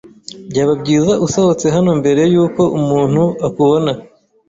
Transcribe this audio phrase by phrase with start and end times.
[0.49, 3.91] Byaba byiza usohotse hano mbere yuko umuntu akubona.